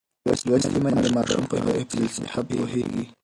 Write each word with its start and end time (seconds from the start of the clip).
لوستې 0.47 0.77
میندې 0.83 1.01
د 1.03 1.07
ماشوم 1.15 1.43
پر 1.49 1.61
حفظ 1.77 1.95
الصحه 2.05 2.41
پوهېږي. 2.49 3.03